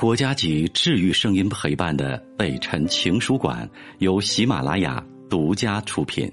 [0.00, 6.26] 国家级治愈声音陪伴的北辰情书馆由喜马拉雅独家出品。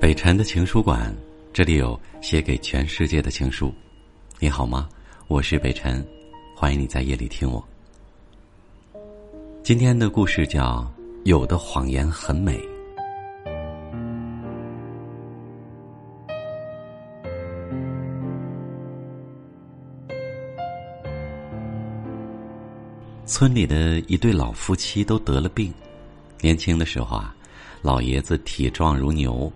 [0.00, 1.14] 北辰的情书馆，
[1.52, 3.72] 这里有写给全世界的情书。
[4.40, 4.88] 你好吗？
[5.28, 6.04] 我是北辰，
[6.56, 7.64] 欢迎你在夜里听我。
[9.62, 10.92] 今天的故事叫。
[11.24, 12.58] 有的谎言很美。
[23.26, 25.72] 村里的一对老夫妻都得了病。
[26.40, 27.34] 年轻的时候啊，
[27.82, 29.52] 老爷子体壮如牛，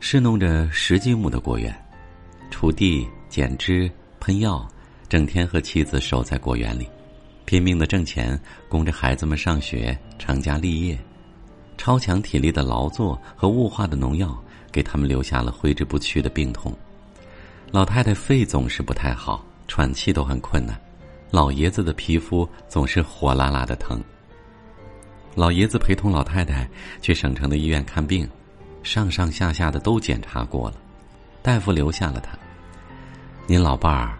[0.00, 1.72] 侍弄着十几亩的果园，
[2.50, 4.68] 锄地、剪枝、喷药，
[5.08, 6.88] 整天和妻子守在果园里。
[7.46, 10.98] 拼命的挣钱，供着孩子们上学、成家立业，
[11.78, 14.36] 超强体力的劳作和雾化的农药，
[14.72, 16.76] 给他们留下了挥之不去的病痛。
[17.70, 20.74] 老太太肺总是不太好，喘气都很困难；
[21.30, 24.02] 老爷子的皮肤总是火辣辣的疼。
[25.36, 26.68] 老爷子陪同老太太
[27.00, 28.28] 去省城的医院看病，
[28.82, 30.76] 上上下下的都检查过了，
[31.42, 32.36] 大夫留下了他。
[33.46, 34.18] 您老伴儿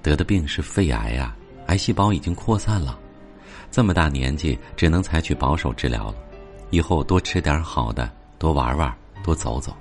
[0.00, 1.34] 得的病是肺癌呀。
[1.68, 2.98] 癌细胞已经扩散了，
[3.70, 6.14] 这么大年纪只能采取保守治疗了。
[6.70, 9.74] 以后多吃点好的，多玩玩，多走走。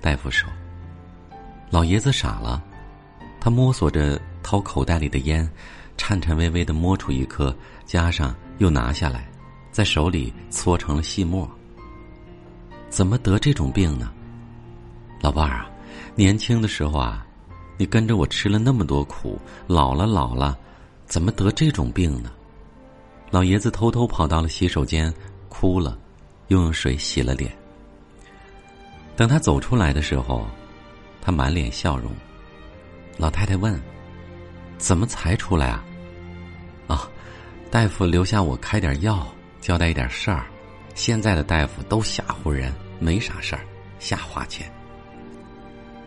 [0.00, 0.48] 大夫说
[1.70, 2.62] ：“老爷子傻了。”
[3.40, 5.48] 他摸索着掏口袋里的烟，
[5.96, 9.28] 颤颤巍巍的摸出一颗，加上又拿下来，
[9.70, 11.48] 在手里搓成了细末。
[12.88, 14.10] 怎么得这种病呢？
[15.20, 15.70] 老伴儿啊，
[16.16, 17.24] 年轻的时候啊，
[17.76, 19.38] 你跟着我吃了那么多苦，
[19.68, 20.58] 老了老了。
[21.08, 22.30] 怎么得这种病呢？
[23.30, 25.12] 老爷子偷偷跑到了洗手间，
[25.48, 25.98] 哭了，
[26.48, 27.50] 又用水洗了脸。
[29.16, 30.46] 等他走出来的时候，
[31.22, 32.12] 他满脸笑容。
[33.16, 33.80] 老太太问
[34.76, 35.82] ：“怎么才出来啊？”
[36.86, 37.10] 啊，
[37.70, 39.26] 大夫留下我开点药，
[39.60, 40.46] 交代一点事儿。
[40.94, 43.64] 现在的大夫都吓唬人，没啥事儿，
[43.98, 44.70] 瞎花钱。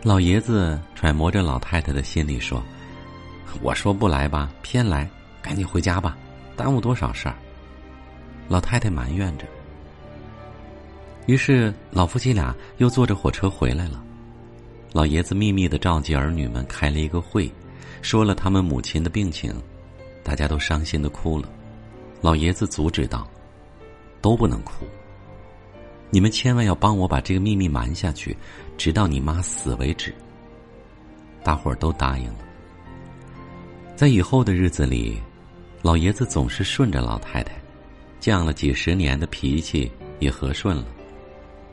[0.02, 2.62] 老爷子揣摩着老太太的心理说。
[3.60, 5.08] 我说不来吧，偏来，
[5.42, 6.16] 赶紧回家吧，
[6.56, 7.34] 耽误多少事儿。
[8.48, 9.46] 老太太埋怨着。
[11.26, 14.02] 于是老夫妻俩又坐着火车回来了。
[14.92, 17.50] 老爷子秘密的召集儿女们开了一个会，
[18.02, 19.54] 说了他们母亲的病情，
[20.22, 21.48] 大家都伤心的哭了。
[22.20, 23.26] 老爷子阻止道
[24.20, 24.84] ：“都不能哭，
[26.10, 28.36] 你们千万要帮我把这个秘密瞒下去，
[28.76, 30.14] 直到你妈死为止。”
[31.42, 32.38] 大伙儿都答应了。
[34.02, 35.16] 在以后的日子里，
[35.80, 37.54] 老爷子总是顺着老太太，
[38.20, 40.86] 犟了几十年的脾气也和顺了。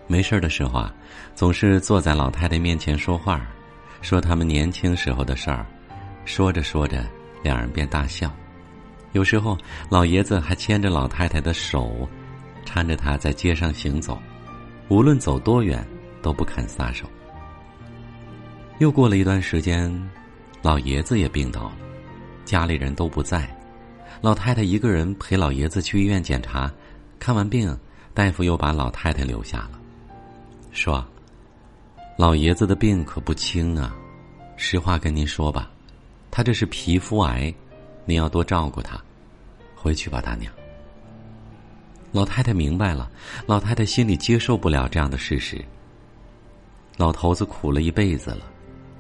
[0.06, 0.94] 没事的时候啊，
[1.34, 3.42] 总是坐在老太太面前说话，
[4.02, 5.66] 说他们年轻时候的事儿。
[6.24, 7.04] 说着说着，
[7.42, 8.32] 两人便大笑。
[9.14, 9.58] 有时候，
[9.90, 12.08] 老爷子还牵着老太太的手，
[12.64, 14.22] 搀着她在街上行走，
[14.88, 15.84] 无论走多远，
[16.22, 17.08] 都不肯撒手。
[18.78, 19.92] 又过了一段时间，
[20.62, 21.89] 老爷子也病倒了。
[22.50, 23.48] 家里人都不在，
[24.22, 26.74] 老太太一个人陪老爷子去医院检查，
[27.20, 27.78] 看完病，
[28.12, 29.80] 大夫又把老太太留下了，
[30.72, 31.06] 说
[32.18, 33.96] ：“老爷子的病可不轻啊，
[34.58, 35.70] 实话跟您说吧，
[36.32, 37.54] 他这是皮肤癌，
[38.04, 39.00] 您要多照顾他，
[39.76, 40.52] 回去吧，大娘。”
[42.12, 43.12] 老太太明白了，
[43.46, 45.64] 老太太心里接受不了这样的事实。
[46.98, 48.40] 老头子苦了一辈子了。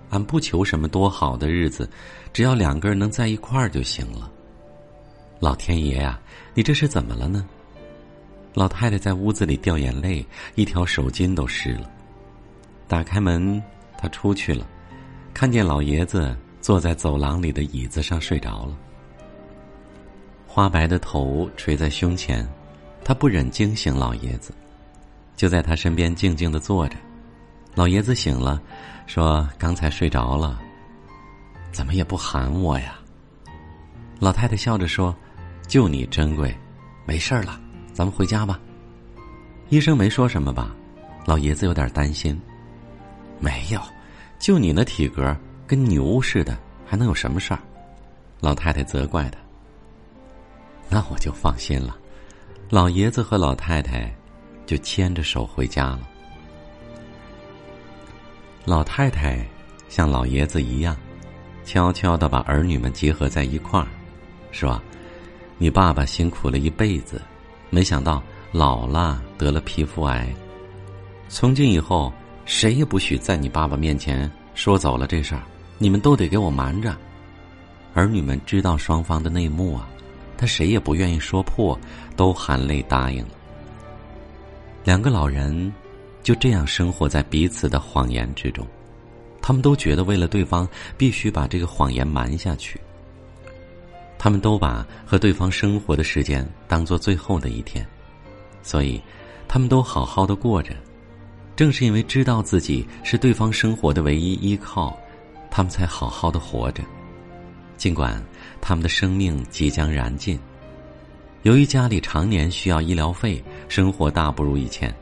[0.09, 1.90] 俺不求什么多好的日子，
[2.34, 4.31] 只要两个人能在一块儿就行了。
[5.40, 6.20] 老天爷呀，
[6.53, 7.46] 你这是怎么了呢？
[8.53, 10.25] 老太太在屋子里掉眼泪，
[10.56, 11.90] 一条手巾都湿了。
[12.88, 13.62] 打开门，
[13.97, 14.68] 她出去了，
[15.34, 18.76] 看见老爷子坐在走廊里的椅子上睡着了，
[20.47, 22.46] 花白的头垂在胸前，
[23.03, 24.52] 她不忍惊醒老爷子，
[25.35, 26.97] 就在他身边静静的坐着。
[27.75, 28.61] 老爷子醒了，
[29.07, 30.59] 说：“刚才睡着了，
[31.71, 32.95] 怎么也不喊我呀？”
[34.19, 35.16] 老太太笑着说
[35.67, 36.53] ：“就你珍贵，
[37.05, 37.59] 没事了，
[37.93, 38.59] 咱们回家吧。”
[39.69, 40.75] 医生没说什么吧？
[41.25, 42.37] 老爷子有点担心。
[43.39, 43.79] 没有，
[44.39, 45.33] 就你那体格，
[45.66, 47.59] 跟牛似的，还能有什么事儿？
[48.41, 49.39] 老太太责怪他。
[50.89, 51.95] 那我就放心了。
[52.69, 54.13] 老爷子和老太太
[54.66, 56.09] 就牵着手回家了。
[58.66, 59.46] 老太太
[59.88, 60.96] 像老爷子一样，
[61.66, 63.88] 悄悄的把儿女们结合在一块儿，
[64.52, 64.79] 说
[65.58, 67.22] ：“你爸爸辛苦了一辈子，
[67.70, 68.22] 没想到
[68.52, 70.32] 老了得了皮肤癌。
[71.28, 72.11] 从今以后，
[72.46, 75.41] 谁也不许在你爸爸面前说走了这事儿，
[75.78, 76.96] 你们都得给我瞒着。
[77.94, 79.88] 儿女们知道双方的内幕啊，
[80.38, 81.79] 他谁也不愿意说破，
[82.16, 83.29] 都含泪答应了。
[84.84, 85.73] 两个老人
[86.21, 88.66] 就这样生活在彼此的谎言之中，
[89.41, 90.67] 他们都觉得为了对方，
[90.97, 92.79] 必须把这个谎言瞒下去。
[94.17, 97.85] 他们都把和对方生活的时间当做最后的一天，
[98.61, 99.01] 所以
[99.47, 100.75] 他们都好好的过着。
[101.55, 104.97] 正是因为知道自己是对方生活的唯一依靠，
[105.49, 106.83] 他们才好好的活着。
[107.77, 108.21] 尽管
[108.59, 110.37] 他们的生命即将燃尽，
[111.43, 114.93] 由于家里常年需要医疗费，生活大不如以前，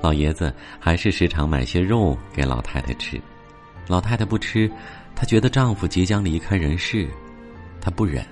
[0.00, 3.20] 老爷子还是时常买些肉给老太太吃。
[3.86, 4.70] 老太太不吃，
[5.14, 7.08] 她觉得丈夫即将离开人世，
[7.80, 8.24] 她不忍，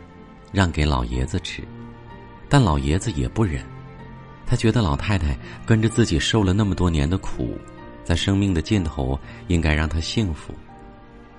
[0.52, 1.62] 让给老爷子吃，
[2.48, 3.64] 但老爷子也不忍，
[4.46, 7.56] 他觉得老太太跟着自己受了那么多年的苦。
[8.04, 10.52] 在生命的尽头，应该让她幸福。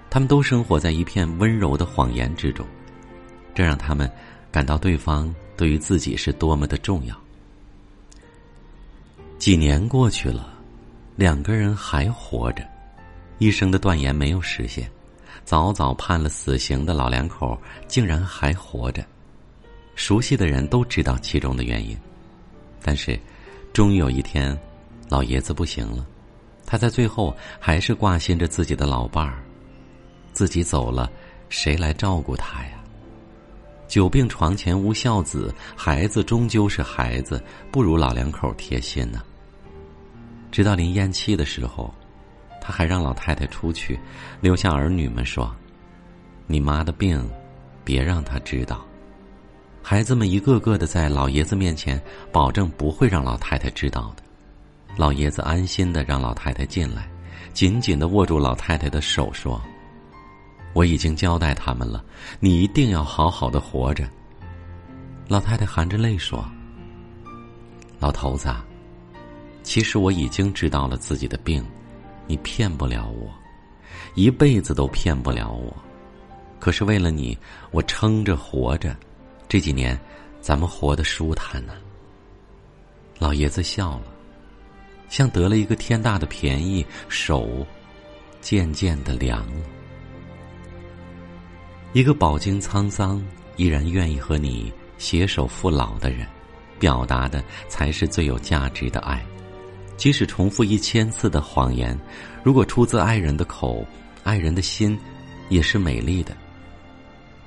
[0.09, 2.65] 他们都生活在一片温柔的谎言之中，
[3.53, 4.11] 这让他们
[4.51, 7.15] 感到对方对于自己是多么的重要。
[9.37, 10.53] 几年过去了，
[11.15, 12.63] 两个人还活着，
[13.37, 14.89] 医生的断言没有实现，
[15.43, 19.05] 早早判了死刑的老两口竟然还活着。
[19.93, 21.97] 熟悉的人都知道其中的原因，
[22.81, 23.19] 但是，
[23.71, 24.57] 终于有一天，
[25.09, 26.05] 老爷子不行了。
[26.65, 29.43] 他在最后还是挂心着自己的老伴儿，
[30.33, 31.11] 自己走了，
[31.49, 32.71] 谁来照顾他呀？
[33.87, 37.41] 久病床前无孝子，孩子终究是孩子，
[37.71, 39.21] 不如老两口贴心呢。
[40.51, 41.93] 直到临咽气的时候，
[42.61, 43.99] 他还让老太太出去，
[44.41, 45.53] 留下儿女们说
[46.47, 47.23] ：“你妈的病，
[47.83, 48.85] 别让她知道。”
[49.83, 54.23] 孩子们一个个的在老爷子面前保证不会让老太太知道的。
[54.97, 57.07] 老爷子安心的让老太太进来，
[57.53, 59.61] 紧紧的握住老太太的手说
[60.75, 62.03] ：“我已经交代他们了，
[62.41, 64.05] 你一定要好好的活着。”
[65.29, 66.43] 老太太含着泪说
[67.97, 68.53] ：“老头子，
[69.63, 71.65] 其实我已经知道了自己的病，
[72.27, 73.33] 你骗不了我，
[74.15, 75.73] 一辈子都骗不了我。
[76.59, 77.37] 可是为了你，
[77.71, 78.93] 我撑着活着。
[79.47, 79.97] 这几年，
[80.41, 81.73] 咱们活得舒坦呢。”
[83.17, 84.03] 老爷子笑了。
[85.07, 87.65] 像得了一个天大的便宜，手
[88.41, 89.65] 渐渐的凉了。
[91.95, 93.25] 一个饱经沧桑
[93.55, 96.27] 依然愿意和你携手赴老的人，
[96.77, 99.25] 表达的才是最有价值的爱。
[99.95, 101.97] 即使重复一千次的谎言，
[102.43, 103.85] 如果出自爱人的口，
[104.25, 104.99] 爱人的心
[105.47, 106.35] 也是美丽的。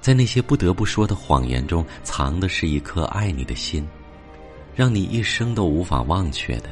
[0.00, 3.86] 在那些不得不说的谎言中，藏的是一颗爱你的心，
[4.74, 6.70] 让你一生都无法忘却的。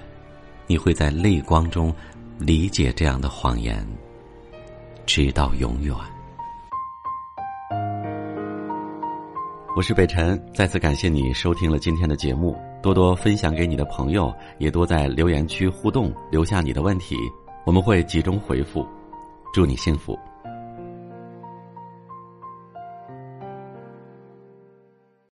[0.67, 1.95] 你会在泪光中
[2.39, 3.87] 理解这样的谎言，
[5.05, 5.95] 直到永远。
[9.77, 17.15] 我是北辰，再次感谢你收听了今天的节目，多多分享给你的朋友，也多在留言区互动，留下你的问题，
[17.67, 18.87] 我们会集中回复。
[19.53, 20.19] 祝你幸福。